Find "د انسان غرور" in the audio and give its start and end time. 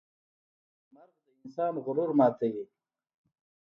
1.23-2.09